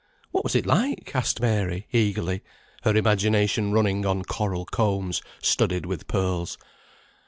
[0.31, 2.41] "What was it like?" asked Mary, eagerly;
[2.81, 6.57] her imagination running on coral combs, studded with pearls.